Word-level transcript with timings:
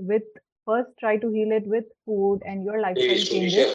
with 0.00 0.22
first 0.66 0.90
try 0.98 1.16
to 1.18 1.30
heal 1.30 1.52
it 1.52 1.66
with 1.66 1.84
food 2.06 2.40
and 2.44 2.64
your 2.64 2.80
lifestyle 2.80 3.24
changes 3.24 3.68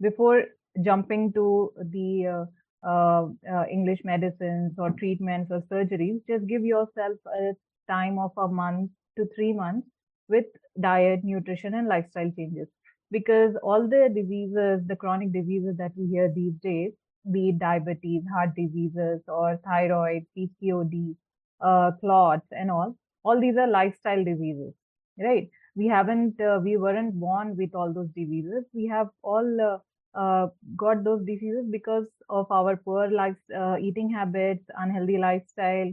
before 0.00 0.44
jumping 0.82 1.32
to 1.34 1.72
the 1.92 2.26
uh, 2.26 2.44
uh, 2.88 3.28
uh, 3.52 3.64
English 3.70 4.00
medicines 4.04 4.72
or 4.78 4.90
treatments 4.90 5.50
or 5.50 5.60
surgeries. 5.72 6.20
Just 6.28 6.46
give 6.46 6.64
yourself 6.64 7.16
a 7.26 7.52
time 7.90 8.18
of 8.18 8.32
a 8.36 8.48
month 8.48 8.90
to 9.16 9.26
three 9.34 9.52
months 9.52 9.86
with 10.28 10.46
diet, 10.80 11.20
nutrition, 11.24 11.74
and 11.74 11.88
lifestyle 11.88 12.30
changes. 12.36 12.68
Because 13.10 13.56
all 13.62 13.88
the 13.88 14.10
diseases, 14.14 14.80
the 14.86 14.96
chronic 14.96 15.32
diseases 15.32 15.76
that 15.78 15.92
we 15.96 16.06
hear 16.06 16.30
these 16.32 16.54
days, 16.62 16.92
be 17.30 17.50
it 17.50 17.58
diabetes, 17.58 18.22
heart 18.32 18.54
diseases, 18.56 19.20
or 19.28 19.58
thyroid, 19.64 20.26
PCOD, 20.36 21.16
uh, 21.60 21.92
clots, 22.00 22.46
and 22.52 22.70
all, 22.70 22.96
all 23.24 23.40
these 23.40 23.56
are 23.56 23.66
lifestyle 23.66 24.24
diseases, 24.24 24.72
right? 25.20 25.48
We 25.76 25.86
haven't, 25.86 26.40
uh, 26.40 26.60
we 26.62 26.76
weren't 26.76 27.14
born 27.14 27.56
with 27.56 27.74
all 27.74 27.92
those 27.92 28.08
diseases. 28.10 28.64
We 28.74 28.86
have 28.88 29.08
all 29.22 29.60
uh, 29.60 29.78
uh, 30.18 30.48
got 30.76 31.04
those 31.04 31.24
diseases 31.24 31.66
because 31.70 32.08
of 32.28 32.50
our 32.50 32.76
poor 32.76 33.08
life, 33.10 33.36
uh, 33.56 33.76
eating 33.80 34.10
habits, 34.10 34.64
unhealthy 34.76 35.18
lifestyle. 35.18 35.92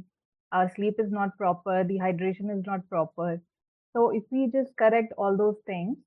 Our 0.51 0.69
sleep 0.69 0.95
is 0.99 1.11
not 1.11 1.37
proper, 1.37 1.83
the 1.83 1.99
hydration 1.99 2.49
is 2.57 2.65
not 2.65 2.87
proper. 2.89 3.41
So 3.93 4.09
if 4.11 4.23
we 4.31 4.49
just 4.51 4.75
correct 4.77 5.13
all 5.17 5.37
those 5.37 5.57
things, 5.65 5.97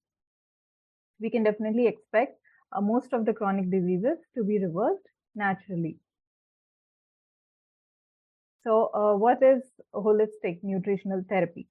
we 1.20 1.30
can 1.30 1.44
definitely 1.44 1.86
expect 1.86 2.40
uh, 2.72 2.80
most 2.80 3.12
of 3.12 3.24
the 3.24 3.32
chronic 3.32 3.70
diseases 3.70 4.18
to 4.34 4.42
be 4.44 4.58
reversed 4.58 5.08
naturally. 5.34 5.98
So 8.62 8.90
uh, 8.94 9.16
what 9.16 9.42
is 9.42 9.62
holistic 9.92 10.62
nutritional 10.62 11.24
therapy? 11.28 11.66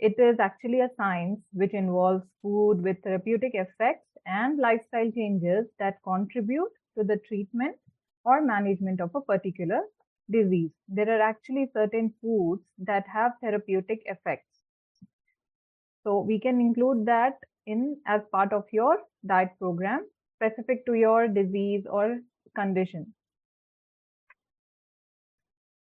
It 0.00 0.18
is 0.18 0.40
actually 0.40 0.80
a 0.80 0.88
science 0.96 1.40
which 1.52 1.74
involves 1.74 2.24
food 2.40 2.82
with 2.82 3.02
therapeutic 3.04 3.52
effects 3.54 4.08
and 4.26 4.58
lifestyle 4.58 5.10
changes 5.10 5.66
that 5.78 6.02
contribute 6.02 6.72
to 6.96 7.04
the 7.04 7.18
treatment 7.28 7.76
or 8.24 8.40
management 8.40 9.00
of 9.00 9.14
a 9.14 9.20
particular 9.20 9.82
disease. 10.30 10.70
There 10.88 11.08
are 11.10 11.20
actually 11.20 11.70
certain 11.74 12.14
foods 12.22 12.62
that 12.78 13.06
have 13.12 13.32
therapeutic 13.42 14.00
effects. 14.06 14.64
So 16.02 16.20
we 16.20 16.40
can 16.40 16.60
include 16.60 17.04
that 17.06 17.34
in 17.66 18.00
as 18.06 18.22
part 18.32 18.54
of 18.54 18.64
your 18.72 18.98
diet 19.26 19.50
program 19.58 20.06
specific 20.36 20.86
to 20.86 20.94
your 20.94 21.28
disease 21.28 21.84
or 21.86 22.20
condition. 22.56 23.14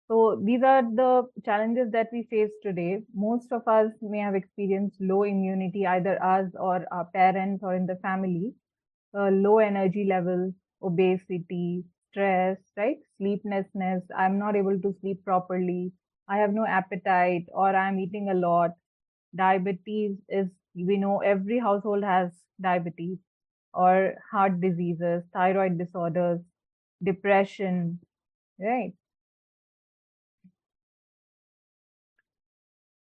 So 0.08 0.36
these 0.42 0.62
are 0.62 0.82
the 0.82 1.28
challenges 1.44 1.90
that 1.92 2.08
we 2.12 2.22
face 2.24 2.50
today. 2.62 3.02
Most 3.14 3.52
of 3.52 3.66
us 3.68 3.92
may 4.00 4.18
have 4.20 4.34
experienced 4.34 5.00
low 5.00 5.24
immunity, 5.24 5.86
either 5.86 6.22
us 6.22 6.50
or 6.58 6.86
our 6.90 7.04
parents 7.06 7.62
or 7.62 7.74
in 7.74 7.86
the 7.86 7.96
family, 7.96 8.54
uh, 9.14 9.30
low 9.30 9.58
energy 9.58 10.04
levels, 10.04 10.54
obesity, 10.82 11.84
stress, 12.10 12.58
right? 12.76 12.98
Sleeplessness. 13.18 14.04
I'm 14.16 14.38
not 14.38 14.56
able 14.56 14.80
to 14.80 14.94
sleep 15.00 15.24
properly. 15.24 15.92
I 16.28 16.38
have 16.38 16.52
no 16.54 16.66
appetite 16.66 17.46
or 17.52 17.74
I'm 17.76 18.00
eating 18.00 18.30
a 18.30 18.34
lot. 18.34 18.72
Diabetes 19.34 20.18
is, 20.28 20.48
we 20.74 20.96
know 20.98 21.20
every 21.20 21.58
household 21.58 22.04
has 22.04 22.32
diabetes 22.60 23.18
or 23.74 24.14
heart 24.30 24.60
diseases, 24.60 25.24
thyroid 25.34 25.78
disorders, 25.78 26.40
depression, 27.02 28.00
right? 28.60 28.94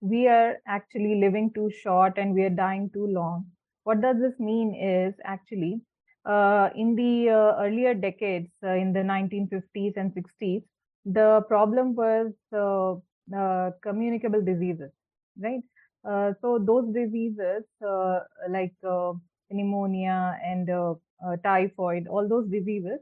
We 0.01 0.27
are 0.29 0.59
actually 0.67 1.21
living 1.21 1.53
too 1.55 1.71
short 1.71 2.19
and 2.19 2.35
we 2.35 2.43
are 2.43 2.51
dying 2.51 2.91
too 2.93 3.07
long. 3.07 3.47
What 3.85 4.01
does 4.01 4.17
this 4.21 4.39
mean 4.39 4.75
is 4.75 5.15
actually 5.25 5.81
uh, 6.25 6.71
in 6.75 6.95
the 6.95 7.31
uh, 7.31 7.63
earlier 7.63 7.95
decades, 7.95 8.51
uh, 8.63 8.75
in 8.75 8.93
the 8.93 9.03
1950s 9.03 9.95
and 9.97 10.13
60s, 10.15 10.63
the 11.05 11.43
problem 11.49 11.95
was 11.95 12.33
uh, 12.53 12.93
uh, 13.37 13.71
communicable 13.83 14.43
diseases, 14.43 14.91
right? 15.39 15.61
Uh, 16.09 16.33
so 16.41 16.59
those 16.59 16.93
diseases 16.95 17.65
like 18.49 18.75
pneumonia 19.51 20.39
and 20.45 20.69
typhoid, 21.43 22.07
all 22.09 22.29
those 22.29 22.49
diseases, 22.51 23.01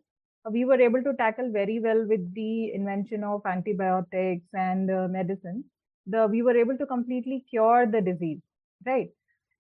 we 0.51 0.65
were 0.65 0.81
able 0.81 1.03
to 1.03 1.13
tackle 1.15 1.51
very 1.53 1.79
well 1.81 2.07
with 2.09 2.35
the 2.35 2.73
invention 2.73 3.23
of 3.23 3.43
antibiotics 3.45 4.47
and 4.55 4.87
medicines 5.13 5.65
the 6.09 6.27
we 6.29 6.43
were 6.43 6.57
able 6.57 6.77
to 6.79 6.87
completely 6.87 7.45
cure 7.51 7.87
the 7.87 8.01
disease 8.01 8.41
right? 8.87 9.11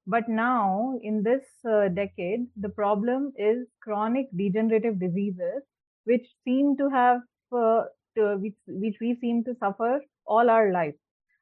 But 0.07 0.29
now 0.29 0.99
in 1.03 1.23
this 1.23 1.45
uh, 1.69 1.89
decade 1.89 2.47
the 2.57 2.71
problem 2.71 3.33
is 3.37 3.67
chronic 3.83 4.29
degenerative 4.37 4.99
diseases 5.01 5.63
which 6.05 6.27
seem 6.45 6.77
to 6.79 6.89
have 6.91 7.21
uh, 7.53 7.85
to, 8.17 8.37
which, 8.39 8.57
which 8.67 8.97
we 9.01 9.15
seem 9.21 9.45
to 9.45 9.55
suffer 9.61 10.01
all 10.27 10.51
our 10.51 10.73
life. 10.73 10.95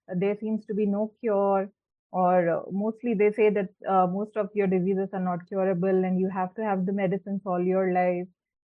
There 0.09 0.37
seems 0.41 0.67
to 0.67 0.75
be 0.75 0.87
no 0.87 1.13
cure 1.21 1.71
or 2.13 2.49
uh, 2.49 2.63
mostly 2.71 3.15
they 3.15 3.33
say 3.33 3.51
that 3.51 3.69
uh, 3.89 4.07
most 4.09 4.37
of 4.37 4.51
your 4.55 4.67
diseases 4.67 5.11
are 5.13 5.21
not 5.21 5.47
curable 5.49 6.05
and 6.05 6.19
you 6.21 6.29
have 6.31 6.55
to 6.55 6.65
have 6.65 6.87
the 6.87 6.93
medicines 6.93 7.43
all 7.47 7.63
your 7.63 7.93
life. 7.93 8.27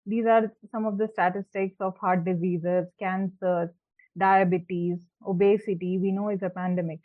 These 0.06 0.26
are 0.26 0.52
some 0.72 0.86
of 0.86 0.98
the 0.98 1.08
statistics 1.08 1.78
of 1.80 1.98
heart 1.98 2.26
diseases 2.26 2.88
cancers 3.00 3.70
diabetes, 4.18 5.00
obesity, 5.26 5.98
we 6.00 6.12
know 6.12 6.30
is 6.30 6.44
a 6.44 6.50
pandemic. 6.50 7.00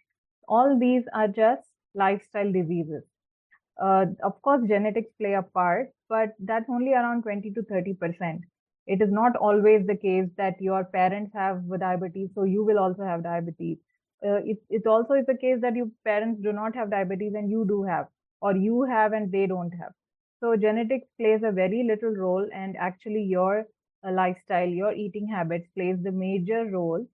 All 0.49 0.79
these 0.79 1.05
are 1.15 1.29
just 1.29 1.69
lifestyle 1.95 2.53
diseases. 2.53 3.05
Uh, 3.81 4.07
of 4.23 4.41
course, 4.43 4.67
genetics 4.69 5.13
play 5.19 5.35
a 5.35 5.43
part, 5.43 5.91
but 6.09 6.35
that's 6.39 6.71
only 6.71 6.93
around 6.95 7.23
20 7.23 7.51
to 7.53 7.63
30%. 7.63 8.43
It 8.87 9.03
is 9.03 9.11
not 9.13 9.37
always 9.37 9.87
the 9.87 9.97
case 9.97 10.29
that 10.37 10.61
your 10.61 10.85
parents 10.85 11.33
have 11.35 11.63
diabetes, 11.79 12.31
so 12.35 12.45
you 12.45 12.65
will 12.65 12.79
also 12.79 13.05
have 13.05 13.23
diabetes. 13.23 13.79
Uh, 14.25 14.41
it, 14.45 14.59
it 14.71 14.87
also 14.87 15.15
is 15.15 15.27
the 15.27 15.37
case 15.37 15.61
that 15.61 15.77
your 15.77 15.89
parents 16.05 16.41
do 16.43 16.53
not 16.53 16.75
have 16.75 16.91
diabetes 16.91 17.35
and 17.35 17.51
you 17.51 17.65
do 17.67 17.83
have, 17.83 18.09
or 18.41 18.57
you 18.57 18.83
have 18.83 19.13
and 19.13 19.31
they 19.33 19.47
don't 19.47 19.73
have. 19.73 19.93
So 20.41 20.57
genetics 20.57 21.09
plays 21.19 21.43
a 21.43 21.53
very 21.53 21.83
little 21.85 22.11
role 22.15 22.47
and 22.53 22.77
actually 22.77 23.23
your 23.23 23.67
lifestyle, 24.11 24.67
your 24.69 24.93
eating 24.93 25.27
habits 25.29 25.69
plays 25.75 25.97
the 26.03 26.11
major 26.11 26.65
role 26.67 27.07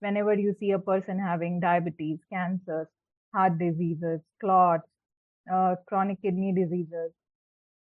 whenever 0.00 0.34
you 0.34 0.54
see 0.60 0.70
a 0.70 0.78
person 0.78 1.18
having 1.18 1.58
diabetes, 1.58 2.18
cancers, 2.30 2.86
heart 3.34 3.58
diseases, 3.58 4.20
clots, 4.40 4.88
uh, 5.52 5.74
chronic 5.86 6.20
kidney 6.22 6.52
diseases, 6.52 7.12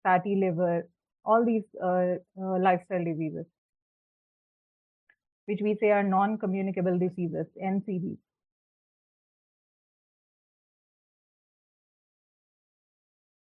fatty 0.04 0.36
liver, 0.36 0.88
all 1.26 1.46
these 1.46 1.64
uh, 1.84 2.16
uh, 2.42 2.60
lifestyle 2.60 3.04
diseases, 3.04 3.46
which 5.46 5.62
we 5.62 5.74
say 5.76 5.90
are 5.92 6.04
non-communicable 6.04 7.00
diseases, 7.00 7.48
NCDs. 7.58 8.18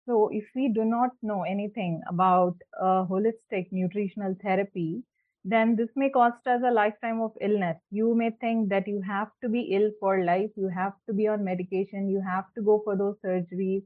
So 0.09 0.27
if 0.33 0.45
we 0.55 0.67
do 0.69 0.83
not 0.83 1.11
know 1.21 1.43
anything 1.43 2.01
about 2.09 2.57
holistic 2.81 3.71
nutritional 3.71 4.35
therapy, 4.41 5.03
then 5.45 5.75
this 5.77 5.89
may 5.95 6.09
cost 6.09 6.45
us 6.47 6.61
a 6.65 6.71
lifetime 6.71 7.21
of 7.21 7.37
illness. 7.39 7.77
You 7.91 8.15
may 8.15 8.31
think 8.31 8.69
that 8.69 8.87
you 8.87 9.01
have 9.01 9.31
to 9.41 9.47
be 9.49 9.61
ill 9.75 9.91
for 9.99 10.23
life, 10.25 10.51
you 10.57 10.67
have 10.67 10.95
to 11.07 11.13
be 11.13 11.27
on 11.27 11.43
medication, 11.45 12.09
you 12.09 12.21
have 12.21 12.53
to 12.55 12.61
go 12.61 12.81
for 12.83 12.97
those 12.97 13.17
surgeries, 13.23 13.83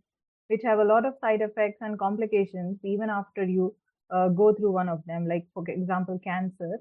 which 0.48 0.62
have 0.64 0.80
a 0.80 0.84
lot 0.86 1.06
of 1.06 1.16
side 1.22 1.42
effects 1.42 1.78
and 1.82 2.00
complications 2.00 2.80
even 2.84 3.10
after 3.10 3.44
you 3.44 3.76
uh, 4.10 4.30
go 4.30 4.54
through 4.54 4.72
one 4.72 4.90
of 4.90 5.04
them, 5.06 5.28
like 5.28 5.46
for 5.54 5.64
example, 5.68 6.20
cancer. 6.24 6.80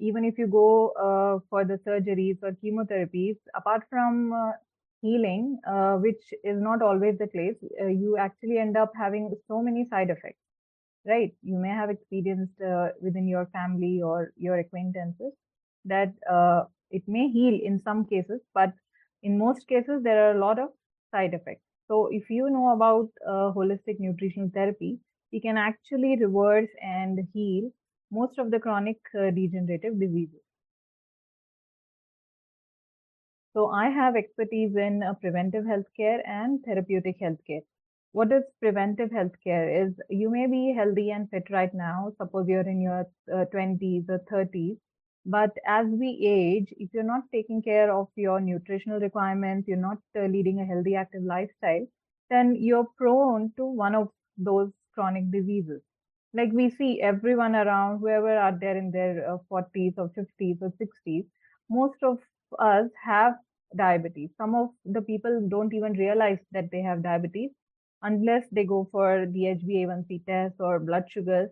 Even 0.00 0.24
if 0.24 0.38
you 0.38 0.46
go 0.46 0.90
uh, 0.90 1.40
for 1.50 1.64
the 1.64 1.78
surgeries 1.86 2.38
or 2.42 2.52
chemotherapies, 2.52 3.38
apart 3.54 3.84
from 3.90 4.32
uh, 4.32 4.52
healing, 5.04 5.58
uh, 5.68 5.94
which 6.06 6.24
is 6.44 6.58
not 6.68 6.82
always 6.82 7.18
the 7.18 7.28
case, 7.28 7.56
uh, 7.82 7.86
you 7.86 8.16
actually 8.18 8.58
end 8.58 8.76
up 8.76 8.92
having 9.04 9.30
so 9.48 9.62
many 9.62 9.86
side 9.90 10.10
effects, 10.10 10.42
right? 11.06 11.32
You 11.42 11.58
may 11.58 11.70
have 11.70 11.90
experienced 11.90 12.60
uh, 12.60 12.88
within 13.00 13.28
your 13.28 13.46
family 13.52 14.00
or 14.02 14.32
your 14.36 14.58
acquaintances 14.58 15.32
that 15.86 16.12
uh, 16.30 16.64
it 16.90 17.02
may 17.06 17.28
heal 17.28 17.58
in 17.62 17.80
some 17.84 18.04
cases, 18.06 18.40
but 18.54 18.72
in 19.22 19.38
most 19.38 19.66
cases, 19.68 20.02
there 20.02 20.20
are 20.28 20.36
a 20.36 20.40
lot 20.40 20.58
of 20.58 20.70
side 21.10 21.34
effects. 21.34 21.64
So 21.88 22.08
if 22.10 22.30
you 22.30 22.50
know 22.50 22.70
about 22.74 23.08
uh, 23.28 23.52
holistic 23.58 24.00
nutritional 24.00 24.50
therapy, 24.54 24.98
we 25.32 25.40
can 25.40 25.58
actually 25.58 26.16
reverse 26.20 26.70
and 26.82 27.20
heal 27.34 27.70
most 28.10 28.38
of 28.38 28.50
the 28.50 28.60
chronic 28.60 28.98
uh, 29.18 29.30
degenerative 29.30 29.98
diseases. 30.00 30.43
So 33.54 33.68
I 33.70 33.88
have 33.88 34.16
expertise 34.16 34.76
in 34.76 35.02
uh, 35.02 35.14
preventive 35.14 35.64
healthcare 35.64 36.20
and 36.26 36.62
therapeutic 36.62 37.18
healthcare. 37.20 37.62
What 38.12 38.30
is 38.32 38.42
preventive 38.60 39.10
healthcare 39.10 39.86
is 39.86 39.94
you 40.10 40.28
may 40.30 40.46
be 40.46 40.74
healthy 40.76 41.10
and 41.10 41.30
fit 41.30 41.48
right 41.50 41.72
now. 41.72 42.12
Suppose 42.18 42.48
you're 42.48 42.68
in 42.68 42.80
your 42.82 43.06
uh, 43.34 43.46
20s 43.46 44.04
or 44.10 44.18
30s. 44.28 44.76
But 45.24 45.56
as 45.66 45.86
we 45.86 46.18
age, 46.26 46.74
if 46.76 46.92
you're 46.92 47.02
not 47.02 47.24
taking 47.32 47.62
care 47.62 47.90
of 47.90 48.08
your 48.16 48.40
nutritional 48.40 49.00
requirements, 49.00 49.66
you're 49.66 49.78
not 49.78 49.98
uh, 50.16 50.26
leading 50.26 50.60
a 50.60 50.66
healthy, 50.66 50.94
active 50.96 51.22
lifestyle, 51.22 51.86
then 52.30 52.54
you're 52.56 52.88
prone 52.98 53.52
to 53.56 53.64
one 53.64 53.94
of 53.94 54.10
those 54.36 54.70
chronic 54.92 55.30
diseases. 55.30 55.80
Like 56.34 56.52
we 56.52 56.68
see 56.70 57.00
everyone 57.00 57.54
around, 57.56 58.00
whoever 58.00 58.36
are 58.36 58.56
there 58.58 58.76
in 58.76 58.90
their 58.90 59.28
uh, 59.34 59.38
40s 59.48 59.94
or 59.96 60.10
50s 60.10 60.58
or 60.60 60.70
60s, 60.78 61.24
most 61.70 62.02
of 62.02 62.18
us 62.58 62.90
have 63.04 63.34
diabetes. 63.76 64.30
Some 64.36 64.54
of 64.54 64.70
the 64.84 65.02
people 65.02 65.46
don't 65.48 65.74
even 65.74 65.92
realize 65.94 66.38
that 66.52 66.70
they 66.70 66.82
have 66.82 67.02
diabetes 67.02 67.50
unless 68.02 68.44
they 68.52 68.64
go 68.64 68.88
for 68.92 69.26
the 69.26 69.46
HbA1c 69.48 70.24
test 70.26 70.56
or 70.60 70.78
blood 70.78 71.04
sugars. 71.10 71.50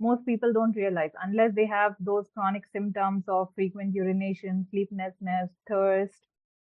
Most 0.00 0.24
people 0.26 0.52
don't 0.52 0.76
realize 0.76 1.10
unless 1.22 1.54
they 1.54 1.66
have 1.66 1.96
those 2.00 2.28
chronic 2.34 2.64
symptoms 2.72 3.24
of 3.28 3.48
frequent 3.54 3.94
urination, 3.94 4.66
sleeplessness, 4.70 5.50
thirst, 5.68 6.26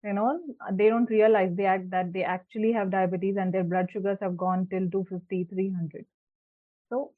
you 0.03 0.13
know, 0.13 0.39
they 0.73 0.89
don't 0.89 1.09
realize 1.09 1.53
they 1.55 1.65
act 1.65 1.89
that 1.91 2.13
they 2.13 2.23
actually 2.23 2.71
have 2.71 2.91
diabetes 2.91 3.35
and 3.37 3.53
their 3.53 3.63
blood 3.63 3.89
sugars 3.91 4.17
have 4.21 4.37
gone 4.37 4.67
till 4.71 4.89
250, 4.89 5.43
300. 5.45 6.05
So 6.89 7.13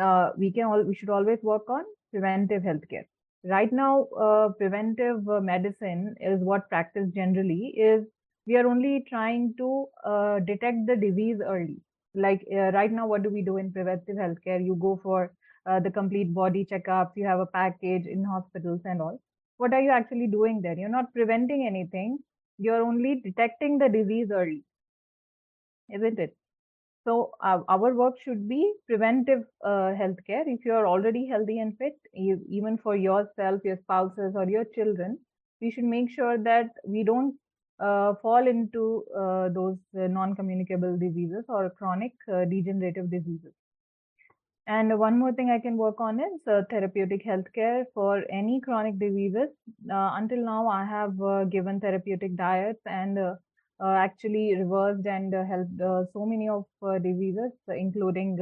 uh, 0.00 0.30
we 0.36 0.52
can 0.52 0.64
all 0.64 0.82
we 0.82 0.94
should 0.94 1.10
always 1.10 1.38
work 1.42 1.68
on 1.70 1.84
preventive 2.12 2.62
healthcare 2.62 3.06
right 3.48 3.72
now 3.72 4.06
uh, 4.20 4.48
preventive 4.58 5.28
uh, 5.28 5.40
medicine 5.40 6.14
is 6.20 6.40
what 6.40 6.68
practice 6.68 7.08
generally 7.14 7.74
is 7.76 8.04
we 8.46 8.56
are 8.56 8.66
only 8.66 9.04
trying 9.08 9.54
to 9.58 9.86
uh, 10.04 10.38
detect 10.40 10.86
the 10.86 10.96
disease 10.96 11.38
early. 11.44 11.80
Like 12.14 12.46
uh, 12.52 12.70
right 12.72 12.92
now 12.92 13.06
what 13.06 13.22
do 13.22 13.30
we 13.30 13.42
do 13.42 13.56
in 13.56 13.72
preventive 13.72 14.16
healthcare? 14.16 14.64
You 14.64 14.76
go 14.76 15.00
for 15.02 15.32
uh, 15.66 15.80
the 15.80 15.90
complete 15.90 16.32
body 16.34 16.66
checkups 16.70 17.12
you 17.16 17.26
have 17.26 17.40
a 17.40 17.46
package 17.46 18.06
in 18.06 18.24
hospitals 18.24 18.80
and 18.84 19.02
all. 19.02 19.20
What 19.58 19.72
are 19.72 19.80
you 19.80 19.90
actually 19.90 20.26
doing 20.28 20.60
there? 20.62 20.78
You're 20.78 20.88
not 20.88 21.12
preventing 21.14 21.66
anything 21.66 22.18
you're 22.58 22.82
only 22.82 23.20
detecting 23.24 23.78
the 23.78 23.88
disease 23.88 24.28
early 24.32 24.64
isn't 25.94 26.18
it 26.18 26.36
so 27.06 27.30
uh, 27.40 27.60
our 27.68 27.94
work 27.94 28.14
should 28.24 28.48
be 28.48 28.72
preventive 28.86 29.44
uh, 29.64 29.94
healthcare. 30.00 30.44
If 30.46 30.64
you 30.64 30.72
are 30.72 30.86
already 30.88 31.26
healthy 31.28 31.60
and 31.60 31.78
fit, 31.78 31.96
you, 32.12 32.40
even 32.48 32.78
for 32.78 32.96
yourself, 32.96 33.60
your 33.64 33.78
spouses, 33.82 34.34
or 34.34 34.48
your 34.48 34.64
children, 34.74 35.18
we 35.60 35.70
should 35.70 35.84
make 35.84 36.10
sure 36.10 36.36
that 36.38 36.70
we 36.84 37.04
don't 37.04 37.34
uh, 37.78 38.14
fall 38.22 38.48
into 38.48 39.04
uh, 39.16 39.48
those 39.50 39.76
uh, 39.96 40.08
non-communicable 40.08 40.98
diseases 40.98 41.44
or 41.48 41.70
chronic 41.78 42.12
uh, 42.32 42.44
degenerative 42.44 43.10
diseases. 43.10 43.52
And 44.66 44.98
one 44.98 45.16
more 45.16 45.32
thing 45.32 45.50
I 45.50 45.60
can 45.60 45.76
work 45.76 46.00
on 46.00 46.18
is 46.18 46.40
therapeutic 46.70 47.24
healthcare 47.24 47.84
for 47.94 48.24
any 48.28 48.60
chronic 48.60 48.98
diseases. 48.98 49.50
until 49.88 50.44
now, 50.44 50.66
I 50.66 50.84
have 50.84 51.50
given 51.50 51.78
therapeutic 51.78 52.34
diets 52.36 52.80
and 52.84 53.16
uh, 53.16 53.34
actually 53.84 54.54
reversed 54.56 55.06
and 55.06 55.34
uh, 55.34 55.44
helped 55.44 55.80
uh, 55.80 56.04
so 56.12 56.24
many 56.26 56.48
of 56.48 56.64
diseases, 57.02 57.52
including 57.68 58.36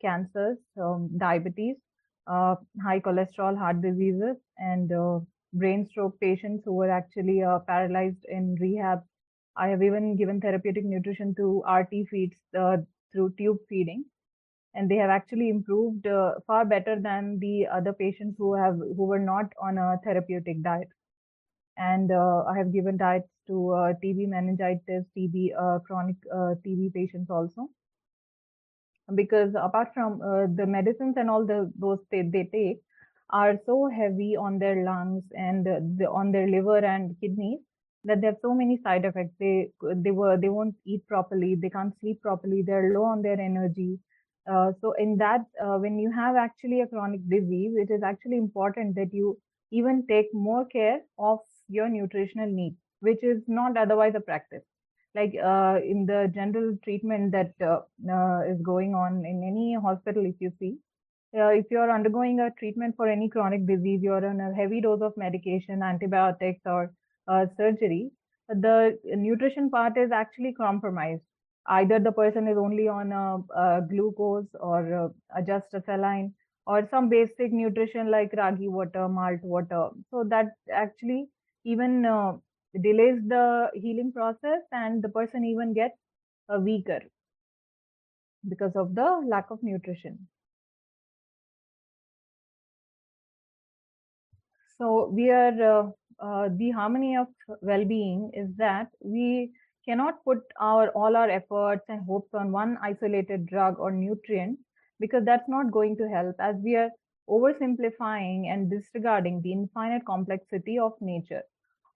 cancers, 0.00 0.58
um, 0.80 1.10
diabetes, 1.18 1.76
high 2.28 3.00
cholesterol, 3.00 3.56
heart 3.56 3.80
diseases, 3.80 4.36
and 4.58 4.90
brain 5.54 5.86
stroke 5.86 6.18
patients 6.20 6.64
who 6.64 6.74
were 6.74 6.90
actually 6.90 7.42
paralyzed 7.66 8.24
in 8.28 8.56
rehab. 8.60 9.02
I 9.56 9.68
have 9.68 9.82
even 9.82 10.16
given 10.16 10.40
therapeutic 10.40 10.84
nutrition 10.84 11.34
to 11.36 11.62
RT 11.70 12.08
feeds 12.10 12.36
through 12.52 13.32
tube 13.38 13.58
feeding 13.68 14.04
and 14.74 14.90
they 14.90 14.96
have 14.96 15.10
actually 15.10 15.48
improved 15.48 16.06
uh, 16.06 16.34
far 16.46 16.64
better 16.64 17.00
than 17.00 17.38
the 17.40 17.66
other 17.66 17.92
patients 17.92 18.36
who 18.38 18.54
have 18.54 18.76
who 18.76 19.04
were 19.12 19.18
not 19.18 19.52
on 19.60 19.78
a 19.78 19.98
therapeutic 20.04 20.62
diet 20.62 20.88
and 21.76 22.10
uh, 22.10 22.44
I 22.44 22.56
have 22.58 22.72
given 22.72 22.96
diets 22.96 23.28
to 23.48 23.70
uh, 23.72 23.92
TB 24.02 24.26
meningitis, 24.26 25.04
TB 25.16 25.52
uh, 25.58 25.78
chronic 25.80 26.16
TB 26.64 26.90
patients 26.94 27.30
also. 27.30 27.68
Because 29.14 29.54
apart 29.60 29.92
from 29.94 30.18
the 30.56 30.66
medicines 30.66 31.14
and 31.16 31.30
all 31.30 31.44
the 31.46 31.72
those 31.78 31.98
they, 32.10 32.22
they 32.22 32.44
take 32.52 32.80
are 33.30 33.58
so 33.66 33.88
heavy 33.88 34.36
on 34.36 34.58
their 34.58 34.84
lungs 34.84 35.22
and 35.36 35.64
the, 35.66 36.08
on 36.10 36.30
their 36.32 36.48
liver 36.48 36.78
and 36.78 37.16
kidneys 37.20 37.60
that 38.04 38.20
they 38.20 38.26
have 38.28 38.38
so 38.42 38.54
many 38.54 38.78
side 38.82 39.04
effects. 39.04 39.34
They 39.40 39.70
they 39.94 40.10
were 40.12 40.36
they 40.36 40.48
won't 40.48 40.74
eat 40.84 41.06
properly, 41.08 41.54
they 41.56 41.70
can't 41.70 41.94
sleep 42.00 42.20
properly, 42.22 42.62
they're 42.62 42.92
low 42.94 43.04
on 43.04 43.22
their 43.22 43.40
energy. 43.40 43.98
Uh, 44.50 44.72
so 44.80 44.92
in 44.92 45.16
that, 45.18 45.44
uh, 45.62 45.76
when 45.78 45.98
you 45.98 46.10
have 46.12 46.36
actually 46.36 46.80
a 46.80 46.86
chronic 46.86 47.28
disease, 47.28 47.74
it 47.76 47.90
is 47.92 48.02
actually 48.02 48.38
important 48.38 48.94
that 48.96 49.12
you 49.12 49.38
even 49.72 50.04
take 50.08 50.26
more 50.32 50.64
care 50.66 51.00
of 51.18 51.40
your 51.68 51.88
nutritional 51.88 52.50
needs, 52.50 52.76
which 53.00 53.22
is 53.22 53.42
not 53.46 53.76
otherwise 53.76 54.14
a 54.14 54.20
practice. 54.20 54.62
Like 55.14 55.34
uh, 55.42 55.78
in 55.82 56.04
the 56.06 56.30
general 56.34 56.76
treatment 56.84 57.32
that 57.32 57.52
uh, 57.60 57.80
uh, 58.10 58.40
is 58.46 58.60
going 58.62 58.94
on 58.94 59.24
in 59.24 59.42
any 59.42 59.76
hospital, 59.80 60.26
if 60.26 60.34
you 60.40 60.52
see, 60.58 60.76
uh, 61.38 61.48
if 61.48 61.66
you're 61.70 61.90
undergoing 61.90 62.40
a 62.40 62.50
treatment 62.58 62.94
for 62.96 63.08
any 63.08 63.28
chronic 63.28 63.66
disease, 63.66 64.00
you're 64.02 64.26
on 64.26 64.40
a 64.40 64.54
heavy 64.54 64.80
dose 64.80 65.00
of 65.00 65.16
medication, 65.16 65.82
antibiotics, 65.82 66.60
or 66.66 66.92
uh, 67.28 67.46
surgery, 67.56 68.10
the 68.48 68.98
nutrition 69.04 69.70
part 69.70 69.96
is 69.96 70.10
actually 70.12 70.52
compromised. 70.52 71.22
Either 71.68 71.98
the 71.98 72.12
person 72.12 72.46
is 72.46 72.56
only 72.56 72.86
on 72.86 73.10
a, 73.10 73.38
a 73.58 73.82
glucose 73.90 74.46
or 74.60 75.12
uh, 75.36 75.40
just 75.42 75.74
a 75.74 75.82
saline, 75.82 76.32
or 76.66 76.86
some 76.90 77.08
basic 77.08 77.52
nutrition 77.52 78.10
like 78.10 78.32
ragi 78.36 78.68
water, 78.68 79.08
malt 79.08 79.40
water. 79.42 79.88
So 80.10 80.24
that 80.28 80.46
actually 80.72 81.28
even 81.66 82.06
uh, 82.06 82.32
delays 82.82 83.20
the 83.28 83.70
healing 83.74 84.12
process 84.12 84.62
and 84.72 85.02
the 85.02 85.08
person 85.08 85.44
even 85.44 85.74
gets 85.74 85.98
uh, 86.48 86.60
weaker 86.60 87.00
because 88.48 88.76
of 88.76 88.94
the 88.94 89.08
lack 89.26 89.50
of 89.50 89.58
nutrition. 89.62 90.28
So 94.78 95.08
we 95.12 95.30
are 95.30 95.62
uh, 95.62 95.90
uh, 96.20 96.48
the 96.56 96.70
harmony 96.70 97.16
of 97.16 97.28
well-being 97.62 98.30
is 98.34 98.48
that 98.56 98.88
we 99.00 99.52
cannot 99.86 100.22
put 100.24 100.38
our 100.60 100.90
all 100.90 101.16
our 101.16 101.30
efforts 101.30 101.84
and 101.88 102.04
hopes 102.06 102.34
on 102.34 102.52
one 102.52 102.78
isolated 102.82 103.46
drug 103.46 103.78
or 103.78 103.90
nutrient 103.90 104.58
because 105.00 105.24
that's 105.24 105.48
not 105.48 105.70
going 105.72 105.96
to 105.96 106.08
help 106.08 106.36
as 106.38 106.56
we 106.62 106.76
are 106.76 106.90
oversimplifying 107.28 108.46
and 108.52 108.70
disregarding 108.70 109.40
the 109.42 109.52
infinite 109.52 110.04
complexity 110.06 110.78
of 110.78 110.92
nature 111.00 111.42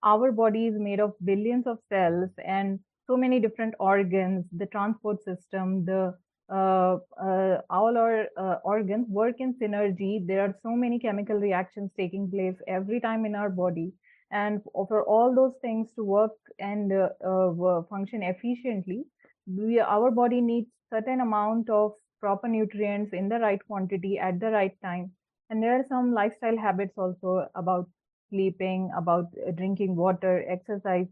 our 0.02 0.32
body 0.32 0.66
is 0.66 0.74
made 0.78 1.00
of 1.00 1.14
billions 1.24 1.66
of 1.66 1.78
cells 1.88 2.30
and 2.44 2.78
so 3.06 3.16
many 3.16 3.40
different 3.40 3.74
organs, 3.80 4.44
the 4.56 4.66
transport 4.66 5.22
system, 5.22 5.84
the 5.84 6.14
uh, 6.52 6.98
uh, 7.22 7.58
all 7.70 7.96
our 7.96 8.26
uh, 8.36 8.56
organs 8.64 9.08
work 9.08 9.36
in 9.38 9.54
synergy. 9.54 10.26
There 10.26 10.40
are 10.40 10.54
so 10.62 10.70
many 10.70 10.98
chemical 10.98 11.36
reactions 11.36 11.92
taking 11.96 12.28
place 12.28 12.56
every 12.66 13.00
time 13.00 13.24
in 13.24 13.36
our 13.36 13.50
body. 13.50 13.92
And 14.32 14.60
for 14.74 15.04
all 15.04 15.34
those 15.34 15.54
things 15.60 15.92
to 15.94 16.04
work 16.04 16.32
and 16.58 16.92
uh, 16.92 17.08
uh, 17.24 17.82
function 17.88 18.22
efficiently, 18.22 19.04
we, 19.46 19.78
our 19.80 20.10
body 20.10 20.40
needs 20.40 20.68
certain 20.92 21.20
amount 21.20 21.70
of 21.70 21.92
proper 22.20 22.48
nutrients 22.48 23.12
in 23.12 23.28
the 23.28 23.38
right 23.38 23.60
quantity 23.66 24.18
at 24.18 24.40
the 24.40 24.50
right 24.50 24.76
time. 24.82 25.12
And 25.50 25.62
there 25.62 25.78
are 25.78 25.84
some 25.88 26.12
lifestyle 26.12 26.56
habits 26.56 26.94
also 26.96 27.48
about 27.54 27.88
sleeping, 28.30 28.90
about 28.96 29.26
uh, 29.46 29.52
drinking 29.52 29.96
water, 29.96 30.44
exercise. 30.48 31.08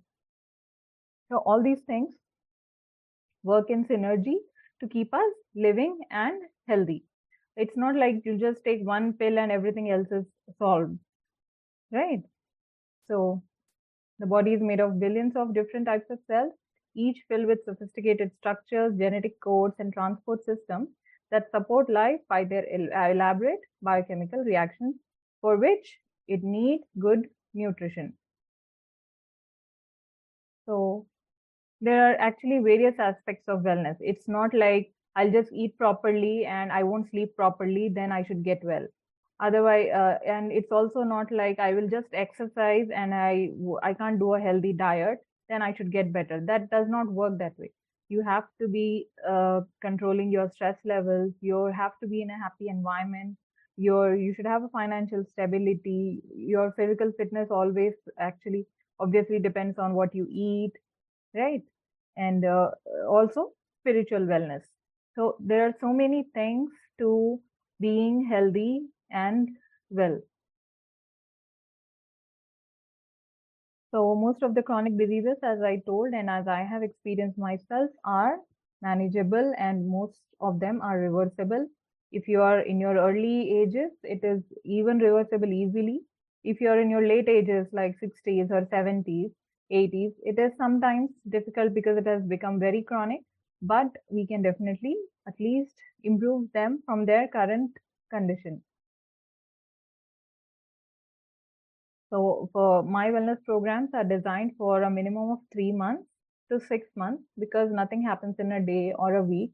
So 1.31 1.39
all 1.39 1.63
these 1.63 1.81
things 1.83 2.15
work 3.43 3.71
in 3.71 3.85
synergy 3.85 4.37
to 4.81 4.89
keep 4.89 5.13
us 5.13 5.33
living 5.55 5.99
and 6.11 6.41
healthy. 6.69 7.05
It's 7.57 7.77
not 7.77 7.97
like 7.97 8.25
you 8.25 8.39
just 8.39 8.63
take 8.65 8.87
one 8.87 9.13
pill 9.15 9.39
and 9.39 9.51
everything 9.51 9.91
else 9.91 10.09
is 10.13 10.25
solved, 10.59 10.99
right? 11.93 12.23
So 13.09 13.43
the 14.19 14.27
body 14.27 14.55
is 14.55 14.63
made 14.63 14.81
of 14.81 15.01
billions 15.01 15.37
of 15.37 15.55
different 15.55 15.87
types 15.87 16.11
of 16.11 16.21
cells, 16.27 16.53
each 16.95 17.25
filled 17.29 17.47
with 17.47 17.65
sophisticated 17.65 18.33
structures, 18.37 18.97
genetic 18.99 19.41
codes, 19.41 19.77
and 19.79 19.93
transport 19.93 20.45
systems 20.45 20.89
that 21.31 21.51
support 21.51 21.91
life 21.91 22.21
by 22.29 22.45
their 22.45 22.65
elaborate 22.73 23.61
biochemical 23.83 24.41
reactions 24.41 24.97
for 25.41 25.57
which 25.59 26.01
it 26.29 26.45
needs 26.45 26.85
good 27.01 27.29
nutrition. 27.55 28.15
So 30.67 31.07
there 31.81 32.13
are 32.13 32.17
actually 32.21 32.61
various 32.61 32.99
aspects 32.99 33.49
of 33.49 33.61
wellness. 33.63 33.97
It's 34.01 34.29
not 34.29 34.55
like 34.55 34.93
I'll 35.17 35.31
just 35.31 35.53
eat 35.53 35.77
properly 35.79 36.45
and 36.47 36.73
I 36.73 36.85
won't 36.85 37.11
sleep 37.11 37.37
properly, 37.37 37.89
then 37.95 38.13
I 38.13 38.25
should 38.25 38.45
get 38.45 38.65
well. 38.65 38.87
Otherwise, 39.41 39.89
uh, 39.95 40.19
and 40.27 40.53
it's 40.53 40.73
also 40.73 41.03
not 41.03 41.31
like 41.33 41.59
I 41.61 41.75
will 41.75 41.89
just 41.89 42.09
exercise 42.13 42.89
and 42.95 43.15
I 43.15 43.51
I 43.83 43.95
can't 43.95 44.19
do 44.19 44.35
a 44.35 44.41
healthy 44.41 44.73
diet, 44.73 45.21
then 45.49 45.63
I 45.63 45.75
should 45.75 45.93
get 45.93 46.13
better. 46.13 46.41
That 46.41 46.71
does 46.71 46.89
not 46.89 47.09
work 47.09 47.39
that 47.39 47.59
way. 47.59 47.73
You 48.09 48.23
have 48.23 48.45
to 48.61 48.69
be 48.69 49.09
uh, 49.29 49.63
controlling 49.81 50.33
your 50.33 50.51
stress 50.51 50.79
levels. 50.85 51.35
You 51.41 51.67
have 51.67 51.93
to 52.03 52.09
be 52.09 52.23
in 52.23 52.31
a 52.31 52.39
happy 52.39 52.69
environment 52.69 53.37
your 53.79 54.17
you 54.17 54.35
should 54.35 54.47
have 54.47 54.65
a 54.65 54.69
financial 54.71 55.25
stability 55.33 56.23
your 56.35 56.73
physical 56.79 57.13
fitness 57.19 57.49
always 57.51 57.95
actually 58.19 58.67
obviously 59.01 59.39
depends 59.41 59.79
on 59.79 59.95
what 59.95 60.15
you 60.15 60.27
eat 60.31 60.73
right 61.35 61.63
and 62.17 62.45
uh, 62.45 62.71
also 63.09 63.53
spiritual 63.81 64.21
wellness. 64.21 64.63
So 65.17 65.37
there 65.41 65.67
are 65.67 65.75
so 65.81 65.93
many 65.93 66.25
things 66.35 66.71
to 66.99 67.41
being 67.81 68.27
healthy 68.31 68.89
and 69.11 69.49
well. 69.91 70.21
So 73.91 74.15
most 74.15 74.43
of 74.43 74.55
the 74.55 74.63
chronic 74.63 74.97
diseases, 74.97 75.39
as 75.43 75.61
I 75.63 75.79
told 75.85 76.15
and 76.15 76.31
as 76.31 76.49
I 76.49 76.63
have 76.63 76.83
experienced 76.83 77.39
myself, 77.39 77.91
are 78.05 78.39
manageable 78.81 79.53
and 79.59 79.89
most 79.89 80.23
of 80.41 80.61
them 80.61 80.81
are 80.81 80.99
reversible. 80.99 81.69
If 82.13 82.29
you 82.29 82.43
are 82.43 82.61
in 82.61 82.81
your 82.81 82.97
early 82.97 83.61
ages, 83.61 83.93
it 84.03 84.23
is 84.25 84.43
even 84.65 84.99
reversible 84.99 85.53
easily. 85.53 86.03
If 86.45 86.61
you 86.61 86.69
are 86.69 86.79
in 86.81 86.91
your 86.91 87.07
late 87.07 87.29
ages, 87.29 87.67
like 87.73 87.99
60s 87.99 88.51
or 88.51 88.67
70s, 88.71 89.33
80s, 89.71 90.13
it 90.23 90.39
is 90.39 90.57
sometimes 90.57 91.11
difficult 91.29 91.75
because 91.75 91.97
it 91.97 92.07
has 92.07 92.23
become 92.25 92.59
very 92.61 92.83
chronic, 92.83 93.23
but 93.63 93.91
we 94.11 94.27
can 94.27 94.43
definitely 94.43 94.97
at 95.27 95.39
least 95.41 95.77
improve 96.05 96.53
them 96.53 96.83
from 96.85 97.07
their 97.07 97.29
current 97.29 97.73
condition. 98.11 98.63
So 102.11 102.51
for 102.53 102.83
my 102.83 103.09
wellness 103.11 103.43
programs 103.45 103.95
are 103.95 104.05
designed 104.05 104.57
for 104.59 104.83
a 104.83 104.91
minimum 104.91 105.31
of 105.31 105.39
three 105.53 105.73
months 105.73 106.07
to 106.51 106.61
six 106.61 106.89
months 106.97 107.23
because 107.39 107.71
nothing 107.71 108.03
happens 108.03 108.39
in 108.39 108.53
a 108.53 108.61
day 108.61 108.93
or 108.93 109.15
a 109.15 109.23
week. 109.23 109.53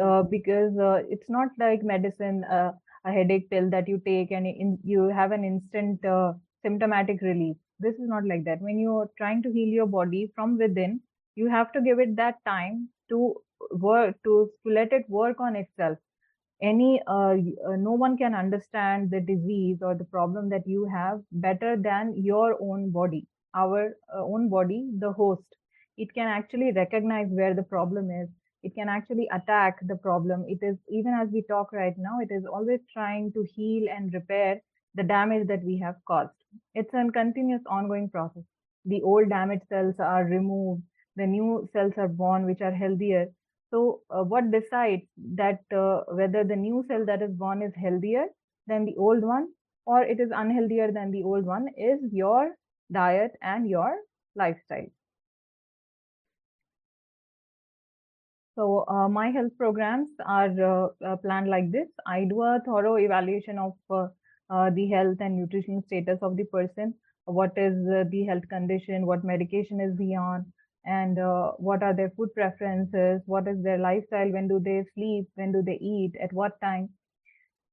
Uh, 0.00 0.22
because 0.22 0.76
uh, 0.78 1.02
it's 1.08 1.28
not 1.28 1.48
like 1.58 1.82
medicine, 1.82 2.44
uh, 2.44 2.72
a 3.04 3.12
headache 3.12 3.50
pill 3.50 3.68
that 3.70 3.88
you 3.88 3.98
take 4.06 4.30
and 4.30 4.46
in, 4.46 4.78
you 4.84 5.08
have 5.08 5.32
an 5.32 5.44
instant 5.44 6.04
uh, 6.04 6.32
symptomatic 6.62 7.20
relief. 7.20 7.56
This 7.80 7.94
is 7.94 8.08
not 8.08 8.24
like 8.26 8.44
that. 8.44 8.60
When 8.60 8.78
you're 8.78 9.10
trying 9.18 9.42
to 9.42 9.52
heal 9.52 9.68
your 9.68 9.86
body 9.86 10.30
from 10.34 10.56
within, 10.58 11.00
you 11.34 11.48
have 11.48 11.72
to 11.72 11.80
give 11.80 11.98
it 11.98 12.16
that 12.16 12.36
time 12.46 12.88
to 13.08 13.34
work 13.72 14.16
to, 14.24 14.50
to 14.66 14.72
let 14.72 14.92
it 14.92 15.08
work 15.08 15.40
on 15.40 15.56
itself 15.56 15.98
any 16.62 17.00
uh, 17.06 17.34
no 17.76 17.92
one 17.92 18.16
can 18.16 18.34
understand 18.34 19.10
the 19.10 19.20
disease 19.20 19.78
or 19.82 19.94
the 19.94 20.04
problem 20.04 20.48
that 20.48 20.66
you 20.66 20.88
have 20.92 21.20
better 21.32 21.76
than 21.76 22.14
your 22.16 22.56
own 22.60 22.90
body 22.90 23.26
our 23.54 23.96
own 24.14 24.48
body 24.48 24.90
the 25.00 25.12
host 25.12 25.44
it 25.98 26.12
can 26.14 26.26
actually 26.26 26.72
recognize 26.72 27.28
where 27.30 27.54
the 27.54 27.62
problem 27.74 28.10
is 28.10 28.28
it 28.62 28.74
can 28.74 28.88
actually 28.88 29.28
attack 29.32 29.78
the 29.86 29.96
problem. 29.96 30.44
It 30.48 30.58
is 30.62 30.76
even 30.88 31.14
as 31.14 31.28
we 31.32 31.42
talk 31.42 31.72
right 31.72 31.94
now 31.98 32.20
it 32.20 32.32
is 32.32 32.44
always 32.46 32.80
trying 32.92 33.32
to 33.32 33.44
heal 33.54 33.88
and 33.90 34.12
repair 34.12 34.60
the 34.94 35.02
damage 35.02 35.48
that 35.48 35.64
we 35.64 35.78
have 35.78 35.96
caused. 36.06 36.34
It's 36.74 36.92
a 36.94 37.10
continuous 37.12 37.62
ongoing 37.66 38.08
process. 38.10 38.44
The 38.84 39.02
old 39.02 39.28
damaged 39.28 39.68
cells 39.68 39.94
are 39.98 40.24
removed 40.24 40.82
the 41.16 41.26
new 41.26 41.68
cells 41.72 41.92
are 41.96 42.08
born 42.08 42.46
which 42.46 42.60
are 42.60 42.70
healthier. 42.72 43.26
So 43.70 44.02
uh, 44.10 44.22
what 44.24 44.50
decides 44.50 45.02
that 45.36 45.60
uh, 45.74 46.02
whether 46.14 46.44
the 46.44 46.56
new 46.56 46.84
cell 46.88 47.04
that 47.06 47.22
is 47.22 47.32
born 47.32 47.62
is 47.62 47.74
healthier 47.74 48.26
than 48.66 48.84
the 48.84 48.96
old 48.96 49.22
one 49.22 49.48
or 49.86 50.02
it 50.02 50.20
is 50.20 50.30
unhealthier 50.30 50.92
than 50.92 51.10
the 51.10 51.22
old 51.22 51.44
one 51.44 51.68
is 51.76 52.00
your 52.12 52.54
diet 52.92 53.32
and 53.42 53.68
your 53.68 53.96
lifestyle. 54.36 54.86
So 58.54 58.84
uh, 58.88 59.08
my 59.08 59.30
health 59.30 59.52
programs 59.58 60.08
are 60.26 60.50
uh, 60.60 60.88
uh, 61.06 61.16
planned 61.16 61.48
like 61.48 61.70
this. 61.72 61.88
I 62.06 62.24
do 62.24 62.42
a 62.42 62.60
thorough 62.64 62.96
evaluation 62.96 63.58
of 63.58 63.72
uh, 63.90 64.70
the 64.70 64.88
health 64.88 65.18
and 65.20 65.36
nutrition 65.36 65.82
status 65.86 66.18
of 66.22 66.36
the 66.36 66.44
person. 66.44 66.94
What 67.24 67.52
is 67.56 67.74
the 67.84 68.24
health 68.28 68.48
condition? 68.48 69.06
What 69.06 69.24
medication 69.24 69.80
is 69.80 69.98
he 69.98 70.16
on? 70.16 70.52
and 70.84 71.18
uh, 71.18 71.52
what 71.58 71.82
are 71.82 71.94
their 71.94 72.10
food 72.16 72.34
preferences, 72.34 73.22
what 73.26 73.46
is 73.46 73.62
their 73.62 73.78
lifestyle, 73.78 74.28
when 74.32 74.48
do 74.48 74.60
they 74.64 74.84
sleep, 74.94 75.28
when 75.36 75.52
do 75.52 75.62
they 75.62 75.78
eat, 75.80 76.12
at 76.20 76.32
what 76.32 76.60
time. 76.60 76.88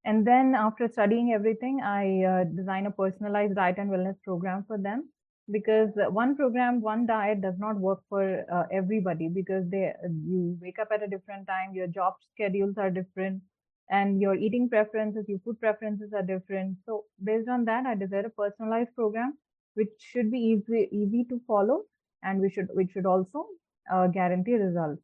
And 0.05 0.25
then 0.25 0.55
after 0.55 0.87
studying 0.87 1.33
everything, 1.33 1.81
I 1.83 2.23
uh, 2.23 2.43
design 2.55 2.85
a 2.85 2.91
personalized 2.91 3.55
diet 3.55 3.77
and 3.77 3.89
wellness 3.89 4.15
program 4.23 4.63
for 4.67 4.77
them 4.77 5.09
because 5.51 5.89
one 6.09 6.35
program, 6.35 6.81
one 6.81 7.05
diet 7.05 7.41
does 7.41 7.55
not 7.57 7.77
work 7.77 7.99
for 8.09 8.45
uh, 8.53 8.63
everybody 8.71 9.29
because 9.29 9.69
they 9.69 9.93
you 10.03 10.57
wake 10.61 10.79
up 10.79 10.89
at 10.93 11.03
a 11.03 11.07
different 11.07 11.47
time, 11.47 11.73
your 11.73 11.87
job 11.87 12.13
schedules 12.33 12.77
are 12.77 12.89
different, 12.89 13.41
and 13.89 14.21
your 14.21 14.35
eating 14.35 14.69
preferences, 14.69 15.25
your 15.27 15.39
food 15.39 15.59
preferences 15.59 16.11
are 16.13 16.23
different. 16.23 16.77
So 16.85 17.05
based 17.23 17.49
on 17.49 17.65
that, 17.65 17.85
I 17.85 17.95
desire 17.95 18.27
a 18.27 18.29
personalized 18.29 18.95
program 18.95 19.37
which 19.75 19.89
should 19.99 20.31
be 20.31 20.39
easy 20.39 20.87
easy 20.91 21.25
to 21.29 21.39
follow 21.47 21.83
and 22.23 22.41
we 22.41 22.49
should 22.49 22.67
which 22.73 22.91
should 22.91 23.05
also 23.05 23.45
uh, 23.93 24.07
guarantee 24.07 24.55
results 24.55 25.01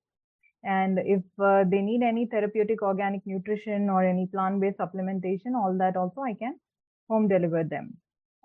and 0.64 1.00
if 1.00 1.24
uh, 1.40 1.64
they 1.72 1.82
need 1.82 2.02
any 2.04 2.25
therapeutic 2.25 2.82
organic 2.82 3.22
nutrition 3.25 3.90
or 3.90 4.04
any 4.04 4.28
plant-based 4.28 4.78
supplementation 4.78 5.56
all 5.56 5.78
that 5.78 5.96
also 5.96 6.22
i 6.22 6.34
can 6.34 6.56
home 7.10 7.28
deliver 7.28 7.64
them 7.64 7.94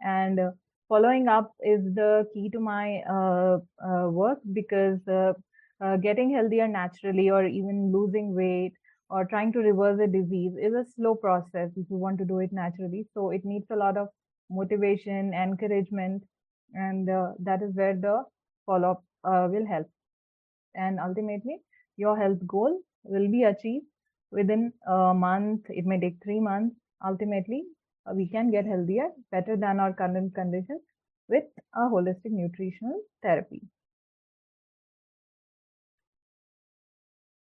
and 0.05 0.39
uh, 0.39 0.51
following 0.91 1.29
up 1.29 1.53
is 1.63 1.83
the 1.95 2.27
key 2.35 2.51
to 2.51 2.61
my 2.61 3.01
uh, 3.17 3.59
uh, 3.89 4.09
work 4.11 4.41
because 4.53 5.01
uh, 5.09 5.33
getting 6.03 6.35
healthier 6.35 6.69
naturally 6.69 7.31
or 7.31 7.47
even 7.47 7.93
losing 7.93 8.35
weight 8.35 8.73
or 9.09 9.25
trying 9.25 9.53
to 9.53 9.61
reverse 9.61 10.01
a 10.01 10.07
disease 10.07 10.53
is 10.61 10.75
a 10.75 10.85
slow 10.97 11.15
process 11.15 11.71
if 11.77 11.87
you 11.91 11.97
want 11.97 12.19
to 12.19 12.25
do 12.25 12.41
it 12.41 12.51
naturally 12.53 13.07
so 13.15 13.31
it 13.31 13.43
needs 13.45 13.67
a 13.71 13.77
lot 13.77 13.97
of 13.97 14.09
motivation 14.51 15.33
encouragement 15.35 16.23
and 16.75 17.09
that 17.39 17.63
is 17.63 17.75
where 17.75 17.97
the 17.97 18.23
follow-up 18.67 19.03
uh, 19.25 19.49
will 19.51 19.67
help. 19.67 19.87
And 20.75 20.99
ultimately, 21.01 21.59
your 21.97 22.19
health 22.19 22.47
goal 22.47 22.81
will 23.03 23.31
be 23.31 23.43
achieved 23.45 23.87
within 24.31 24.73
a 24.87 25.15
month. 25.15 25.63
It 25.69 25.87
may 25.87 26.01
take 26.01 26.17
three 26.23 26.41
months. 26.41 26.77
Ultimately, 27.05 27.65
uh, 27.80 27.80
Uh, 28.07 28.15
we 28.15 28.29
can 28.29 28.51
get 28.51 28.67
healthier, 28.67 29.09
better 29.31 29.57
than 29.57 29.81
our 29.81 29.93
current 29.93 30.35
conditions 30.35 30.83
with 31.29 31.45
a 31.75 31.81
holistic 31.81 32.33
nutritional 32.33 33.01
therapy. 33.23 33.63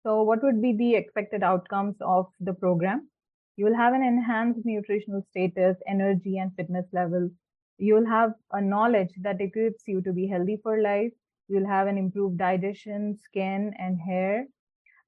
So 0.04 0.24
what 0.24 0.44
would 0.44 0.62
be 0.62 0.76
the 0.76 0.96
expected 0.96 1.44
outcomes 1.44 1.96
of 2.02 2.28
the 2.42 2.54
program? 2.54 3.08
You 3.56 3.66
will 3.66 3.76
have 3.76 3.94
an 3.94 4.04
enhanced 4.04 4.66
nutritional 4.66 5.22
status, 5.30 5.78
energy 5.88 6.40
and 6.40 6.54
fitness 6.56 6.86
level. 6.92 7.30
You'll 7.78 8.06
have 8.06 8.34
a 8.52 8.60
knowledge 8.62 9.14
that 9.22 9.40
equips 9.40 9.84
you 9.88 10.02
to 10.02 10.12
be 10.12 10.28
healthy 10.28 10.58
for 10.62 10.82
life. 10.82 11.14
You'll 11.48 11.68
have 11.68 11.88
an 11.88 11.98
improved 11.98 12.38
digestion, 12.38 13.18
skin, 13.18 13.74
and 13.80 14.00
hair. 14.00 14.46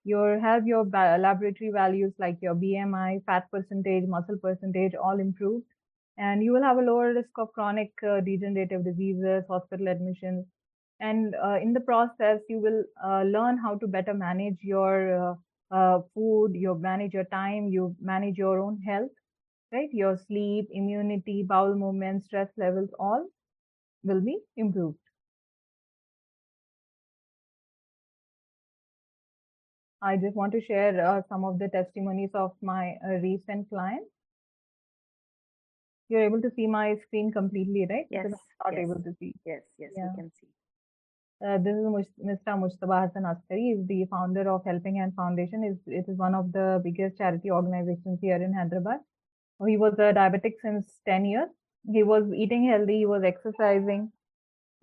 You'll 0.06 0.40
have 0.42 0.68
your 0.68 0.86
laboratory 0.86 1.72
values 1.72 2.14
like 2.20 2.38
your 2.42 2.56
BMI, 2.56 3.20
fat 3.26 3.52
percentage, 3.52 4.06
muscle 4.08 4.38
percentage, 4.38 4.96
all 4.96 5.20
improved. 5.20 5.66
And 6.18 6.44
you 6.44 6.54
will 6.54 6.64
have 6.64 6.78
a 6.78 6.82
lower 6.82 7.14
risk 7.14 7.32
of 7.38 7.52
chronic 7.54 7.92
uh, 8.08 8.22
degenerative 8.22 8.86
diseases, 8.86 9.44
hospital 9.50 9.90
admissions. 9.90 10.46
And 11.02 11.36
uh, 11.36 11.60
in 11.62 11.74
the 11.74 11.82
process, 11.82 12.40
you 12.50 12.60
will 12.60 12.84
uh, 13.06 13.24
learn 13.24 13.58
how 13.58 13.76
to 13.78 13.88
better 13.88 14.14
manage 14.14 14.60
your 14.62 15.32
uh, 15.32 15.36
uh, 15.72 16.02
food, 16.14 16.54
you 16.56 16.76
manage 16.76 17.14
your 17.14 17.26
time, 17.26 17.68
you 17.70 17.96
manage 18.02 18.38
your 18.38 18.60
own 18.62 18.80
health 18.82 19.12
right? 19.72 19.90
Your 19.92 20.18
sleep, 20.18 20.68
immunity, 20.72 21.44
bowel 21.44 21.76
movement, 21.76 22.24
stress 22.24 22.50
levels, 22.58 22.90
all 23.00 23.28
will 24.04 24.22
be 24.22 24.40
improved. 24.58 25.00
I 30.06 30.18
just 30.18 30.36
want 30.36 30.52
to 30.54 30.62
share 30.62 30.94
uh, 31.04 31.22
some 31.30 31.44
of 31.44 31.58
the 31.58 31.68
testimonies 31.68 32.30
of 32.36 32.52
my 32.62 32.96
uh, 33.04 33.14
recent 33.24 33.68
clients. 33.70 34.12
You're 36.10 36.26
able 36.26 36.42
to 36.44 36.52
see 36.56 36.68
my 36.68 36.96
screen 37.08 37.32
completely, 37.32 37.88
right? 37.90 38.06
Yes. 38.12 38.28
not 38.64 38.74
yes. 38.74 38.84
able 38.84 39.02
to 39.02 39.16
see. 39.20 39.34
Yes, 39.46 39.62
yes, 39.80 39.90
yeah. 39.98 40.10
we 40.12 40.22
can 40.22 40.32
see. 40.40 40.48
Uh, 41.46 41.58
this 41.58 41.76
is 41.76 41.86
Mr. 42.30 42.54
Mujtaba 42.62 43.08
Hassan 43.08 43.26
Askari, 43.26 43.72
is 43.72 43.88
the 43.88 44.06
founder 44.12 44.48
of 44.50 44.64
Helping 44.64 44.98
Hand 44.98 45.14
Foundation. 45.16 45.64
Is 45.64 45.78
it 45.88 46.06
is 46.08 46.18
one 46.18 46.36
of 46.36 46.52
the 46.52 46.80
biggest 46.84 47.18
charity 47.18 47.50
organizations 47.50 48.20
here 48.22 48.36
in 48.36 48.54
Hyderabad. 48.54 49.00
He 49.66 49.78
was 49.78 49.94
a 49.96 50.14
diabetic 50.14 50.54
since 50.62 50.86
10 51.08 51.26
years. 51.26 51.50
He 51.92 52.04
was 52.04 52.32
eating 52.36 52.68
healthy, 52.70 53.00
he 53.00 53.06
was 53.08 53.24
exercising, 53.24 54.12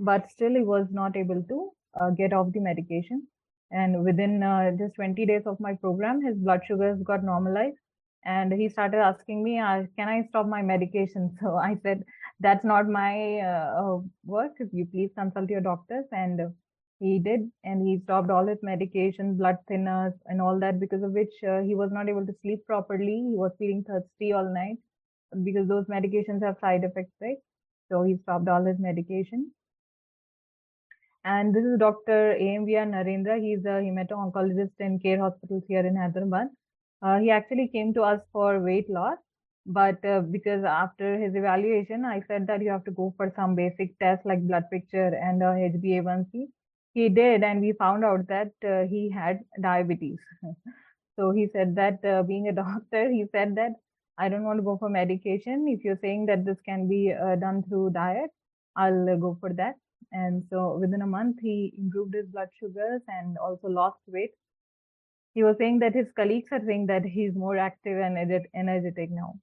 but 0.00 0.30
still 0.30 0.50
he 0.50 0.62
was 0.62 0.88
not 0.90 1.16
able 1.16 1.42
to 1.42 1.70
uh, 2.00 2.10
get 2.10 2.32
off 2.32 2.52
the 2.52 2.60
medication. 2.60 3.28
And 3.72 4.04
within 4.04 4.42
uh, 4.42 4.72
just 4.78 4.94
20 4.96 5.26
days 5.26 5.42
of 5.46 5.58
my 5.60 5.74
program, 5.74 6.22
his 6.22 6.36
blood 6.36 6.60
sugars 6.66 7.02
got 7.02 7.24
normalized. 7.24 7.78
And 8.24 8.52
he 8.52 8.68
started 8.68 8.98
asking 8.98 9.42
me, 9.42 9.56
Can 9.98 10.08
I 10.08 10.26
stop 10.28 10.46
my 10.46 10.62
medication? 10.62 11.36
So 11.42 11.56
I 11.56 11.76
said, 11.82 12.04
That's 12.40 12.64
not 12.64 12.88
my 12.88 13.40
uh, 13.40 13.98
work. 14.24 14.52
You 14.72 14.86
please 14.86 15.10
consult 15.16 15.50
your 15.50 15.62
doctors. 15.62 16.06
And 16.12 16.52
he 17.02 17.18
did 17.18 17.50
and 17.64 17.86
he 17.86 17.98
stopped 18.04 18.30
all 18.30 18.46
his 18.46 18.62
medication 18.62 19.36
blood 19.36 19.56
thinners 19.68 20.14
and 20.26 20.40
all 20.40 20.58
that 20.60 20.78
because 20.78 21.02
of 21.02 21.12
which 21.12 21.34
uh, 21.48 21.60
he 21.60 21.74
was 21.74 21.90
not 21.92 22.08
able 22.08 22.24
to 22.24 22.34
sleep 22.42 22.64
properly 22.66 23.16
he 23.30 23.36
was 23.42 23.50
feeling 23.58 23.82
thirsty 23.88 24.32
all 24.32 24.48
night 24.54 24.76
because 25.42 25.66
those 25.68 25.86
medications 25.86 26.44
have 26.46 26.56
side 26.60 26.84
effects 26.84 27.16
right 27.20 27.38
so 27.90 28.04
he 28.04 28.16
stopped 28.22 28.48
all 28.48 28.64
his 28.64 28.78
medication 28.78 29.50
And 31.24 31.54
this 31.54 31.64
is 31.64 31.78
Dr. 31.78 32.36
AMVR 32.40 32.86
Narendra. 32.90 33.40
He's 33.40 33.64
a 33.64 33.80
hemato-oncologist 33.80 34.72
in 34.80 34.98
CARE 34.98 35.20
hospitals 35.20 35.62
here 35.68 35.86
in 35.86 35.96
Hyderabad. 35.96 36.48
Uh, 37.00 37.18
he 37.18 37.30
actually 37.30 37.68
came 37.68 37.94
to 37.94 38.02
us 38.02 38.20
for 38.32 38.60
weight 38.60 38.88
loss, 38.90 39.18
but 39.66 40.04
uh, 40.04 40.20
because 40.20 40.64
after 40.64 41.18
his 41.18 41.34
evaluation, 41.34 42.04
I 42.04 42.22
said 42.26 42.46
that 42.48 42.60
you 42.62 42.70
have 42.70 42.84
to 42.84 42.90
go 42.90 43.14
for 43.16 43.32
some 43.36 43.54
basic 43.54 43.98
tests 44.00 44.26
like 44.26 44.46
blood 44.46 44.64
picture 44.72 45.14
and 45.14 45.42
uh, 45.42 45.52
HbA1c. 45.54 46.48
He 46.94 47.08
did, 47.08 47.42
and 47.44 47.60
we 47.60 47.72
found 47.72 48.04
out 48.04 48.26
that 48.28 48.52
uh, 48.64 48.86
he 48.88 49.10
had 49.10 49.40
diabetes. 49.60 50.18
so 51.16 51.30
he 51.30 51.48
said 51.52 51.76
that 51.76 52.04
uh, 52.04 52.22
being 52.24 52.48
a 52.48 52.52
doctor, 52.62 53.10
he 53.10 53.26
said 53.32 53.54
that 53.56 53.72
I 54.18 54.28
don't 54.28 54.44
want 54.44 54.58
to 54.58 54.64
go 54.64 54.76
for 54.76 54.88
medication. 54.88 55.66
If 55.68 55.84
you're 55.84 55.98
saying 56.02 56.26
that 56.26 56.44
this 56.44 56.58
can 56.66 56.88
be 56.88 57.12
uh, 57.12 57.36
done 57.36 57.62
through 57.68 57.90
diet, 57.90 58.30
I'll 58.76 59.08
uh, 59.08 59.16
go 59.16 59.36
for 59.40 59.52
that. 59.54 59.76
And 60.12 60.44
so 60.50 60.76
within 60.78 61.02
a 61.02 61.06
month, 61.06 61.38
he 61.40 61.72
improved 61.78 62.14
his 62.14 62.26
blood 62.26 62.48
sugars 62.60 63.00
and 63.08 63.38
also 63.38 63.68
lost 63.68 63.98
weight. 64.06 64.32
He 65.34 65.42
was 65.42 65.56
saying 65.58 65.78
that 65.78 65.94
his 65.94 66.06
colleagues 66.14 66.48
are 66.52 66.60
saying 66.66 66.86
that 66.86 67.04
he's 67.04 67.34
more 67.34 67.56
active 67.56 67.98
and 67.98 68.18
energetic 68.54 69.10
now. 69.10 69.40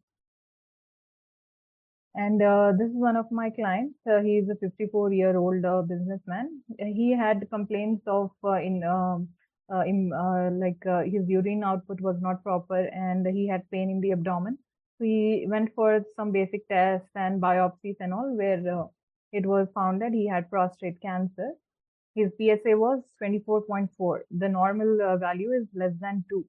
And 2.15 2.41
uh, 2.41 2.73
this 2.77 2.89
is 2.89 2.95
one 2.95 3.15
of 3.15 3.31
my 3.31 3.49
clients. 3.49 3.95
Uh, 4.09 4.19
he 4.19 4.37
is 4.37 4.49
a 4.49 4.55
54 4.55 5.13
year 5.13 5.37
old 5.37 5.65
uh, 5.65 5.81
businessman. 5.81 6.61
He 6.77 7.15
had 7.17 7.49
complaints 7.49 8.03
of 8.07 8.31
uh, 8.43 8.59
in, 8.59 8.83
um, 8.83 9.29
uh, 9.73 9.81
in 9.81 10.11
uh, 10.13 10.49
like 10.53 10.83
his 11.05 11.27
urine 11.27 11.63
output 11.63 12.01
was 12.01 12.17
not 12.19 12.43
proper 12.43 12.87
and 12.87 13.25
he 13.25 13.47
had 13.47 13.69
pain 13.71 13.89
in 13.89 14.01
the 14.01 14.11
abdomen. 14.11 14.57
So 14.97 15.05
he 15.05 15.45
went 15.47 15.73
for 15.75 16.03
some 16.15 16.31
basic 16.31 16.67
tests 16.67 17.09
and 17.15 17.41
biopsies 17.41 17.95
and 17.99 18.13
all 18.13 18.35
where 18.35 18.89
it 19.31 19.45
was 19.45 19.67
found 19.73 20.01
that 20.01 20.13
he 20.13 20.27
had 20.27 20.49
prostate 20.49 21.01
cancer. 21.01 21.51
His 22.15 22.31
PSA 22.37 22.77
was 22.77 23.03
24.4. 23.21 24.21
The 24.31 24.49
normal 24.49 25.01
uh, 25.01 25.17
value 25.17 25.51
is 25.51 25.67
less 25.73 25.93
than 25.99 26.25
2. 26.29 26.45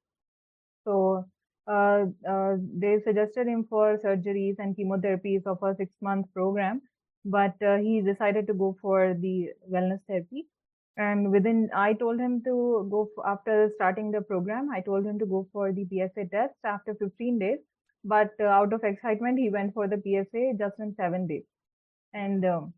So 0.85 1.27
uh, 1.67 2.07
uh, 2.29 2.57
they 2.77 3.01
suggested 3.05 3.47
him 3.47 3.67
for 3.69 3.99
surgeries 3.99 4.57
and 4.59 4.77
chemotherapies 4.77 5.47
of 5.47 5.63
a 5.63 5.75
six 5.77 5.93
month 6.01 6.27
program, 6.35 6.83
but 7.25 7.55
uh, 7.63 7.77
he 7.77 8.01
decided 8.01 8.47
to 8.49 8.55
go 8.55 8.77
for 8.81 9.15
the 9.15 9.51
wellness 9.71 10.01
therapy. 10.09 10.47
And 10.97 11.31
within, 11.31 11.71
I 11.75 11.93
told 11.95 12.19
him 12.19 12.43
to 12.45 12.89
go 12.91 13.09
after 13.27 13.71
starting 13.75 14.11
the 14.11 14.21
program. 14.23 14.71
I 14.71 14.81
told 14.81 15.07
him 15.07 15.19
to 15.19 15.27
go 15.27 15.47
for 15.53 15.73
the 15.73 15.87
PSA 15.87 16.27
test 16.31 16.55
after 16.65 16.95
15 16.95 17.39
days, 17.39 17.59
but 18.05 18.31
uh, 18.41 18.45
out 18.45 18.73
of 18.73 18.83
excitement, 18.85 19.39
he 19.39 19.51
went 19.51 19.75
for 19.75 19.87
the 19.87 20.03
PSA 20.03 20.55
just 20.59 20.79
in 20.81 20.95
seven 20.97 21.27
days 21.27 21.45
and 22.13 22.45
um, 22.45 22.73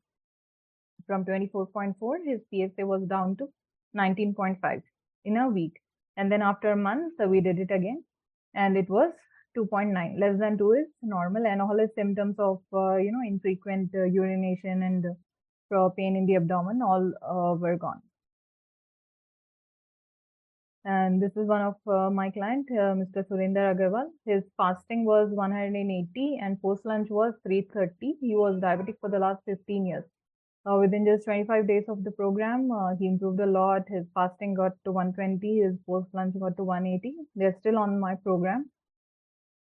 from 1.07 1.25
24.4 1.25 1.95
his 2.25 2.41
psa 2.51 2.87
was 2.87 3.03
down 3.09 3.37
to 3.37 3.49
19.5 3.97 4.83
in 5.25 5.37
a 5.37 5.49
week. 5.49 5.79
And 6.17 6.31
then 6.31 6.43
after 6.43 6.73
a 6.73 6.77
month 6.77 7.15
we 7.27 7.41
did 7.41 7.59
it 7.59 7.71
again 7.71 8.05
and 8.55 8.77
it 8.77 8.89
was 8.89 9.13
2.9 9.57 10.19
less 10.19 10.39
than 10.39 10.59
2 10.59 10.73
is 10.73 10.87
normal. 11.03 11.47
And 11.47 11.61
all 11.63 11.79
his 11.79 11.91
symptoms 11.95 12.37
of 12.39 12.61
uh, 12.73 12.97
you 12.97 13.13
know 13.13 13.23
infrequent 13.27 13.91
uh, 13.95 14.05
urination 14.05 14.83
and 14.83 15.07
uh, 15.75 15.89
pain 15.91 16.17
in 16.17 16.27
the 16.27 16.37
abdomen 16.37 16.83
all 16.83 17.13
uh, 17.23 17.55
were 17.55 17.77
gone 17.77 18.03
and 20.85 21.23
this 21.23 21.33
is 21.37 21.47
one 21.47 21.63
of 21.63 21.77
uh, 21.87 22.11
my 22.11 22.31
client, 22.31 22.67
uh, 22.73 22.95
Mr. 23.01 23.27
Surinder 23.29 23.75
Agarwal. 23.75 24.09
His 24.27 24.43
fasting 24.57 25.05
was 25.05 25.31
180 25.31 26.39
and 26.43 26.61
post 26.61 26.85
lunch 26.85 27.09
was 27.11 27.35
330. 27.45 28.17
He 28.21 28.35
was 28.37 28.61
diabetic 28.61 28.97
for 29.01 29.11
the 29.11 29.19
last 29.19 29.43
15 29.47 29.87
years. 29.87 30.05
Uh, 30.65 30.77
within 30.79 31.05
just 31.05 31.25
25 31.25 31.67
days 31.67 31.85
of 31.89 32.05
the 32.05 32.11
program, 32.13 32.71
uh, 32.71 32.95
he 32.97 33.07
improved 33.07 33.41
a 33.41 33.47
lot. 33.47 33.83
His 33.89 34.07
fasting 34.15 34.55
got 34.55 34.73
to 34.85 34.93
120, 34.93 35.61
his 35.61 35.77
post 35.87 36.09
lunch 36.15 36.35
got 36.39 36.57
to 36.57 36.65
180. 36.65 37.15
They're 37.35 37.57
still 37.61 37.79
on 37.79 37.99
my 37.99 38.15
program 38.15 38.71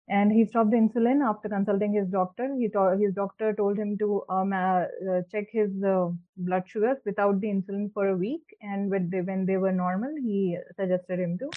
and 0.07 0.31
he 0.31 0.45
stopped 0.45 0.71
the 0.71 0.77
insulin 0.77 1.27
after 1.27 1.49
consulting 1.49 1.93
his 1.93 2.07
doctor. 2.07 2.55
He 2.57 2.69
told 2.69 2.99
his 2.99 3.13
doctor 3.13 3.53
told 3.53 3.77
him 3.77 3.97
to 3.97 4.23
um, 4.29 4.53
uh, 4.53 4.85
check 5.31 5.47
his 5.51 5.71
uh, 5.83 6.09
blood 6.37 6.63
sugars 6.67 6.97
without 7.05 7.41
the 7.41 7.47
insulin 7.47 7.91
for 7.93 8.09
a 8.09 8.15
week, 8.15 8.43
and 8.61 8.89
when 8.91 9.09
they 9.09 9.21
when 9.21 9.45
they 9.45 9.57
were 9.57 9.71
normal, 9.71 10.13
he 10.15 10.57
suggested 10.75 11.19
him 11.19 11.37
to 11.39 11.49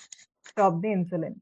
stop 0.43 0.81
the 0.81 0.89
insulin. 0.89 1.37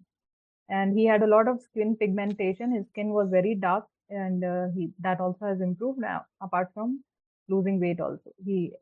And 0.68 0.98
he 0.98 1.06
had 1.06 1.22
a 1.22 1.28
lot 1.28 1.46
of 1.48 1.60
skin 1.60 1.96
pigmentation. 1.96 2.72
His 2.72 2.86
skin 2.88 3.10
was 3.10 3.28
very 3.30 3.54
dark, 3.54 3.86
and 4.10 4.44
uh, 4.44 4.66
he 4.74 4.90
that 5.00 5.20
also 5.20 5.46
has 5.46 5.60
improved 5.60 6.00
now. 6.00 6.24
Apart 6.40 6.70
from 6.74 7.02
losing 7.48 7.78
weight, 7.80 8.00
also 8.00 8.32
he 8.44 8.72